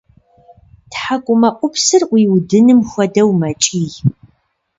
Тхьэкӏумэӏупсыр 0.91 2.01
ӏуиудыным 2.09 2.79
хуэдэу 2.89 3.31
мэкӏий. 3.39 3.91